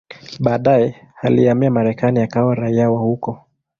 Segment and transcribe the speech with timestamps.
[0.39, 3.45] Baadaye alihamia Marekani akawa raia wa huko.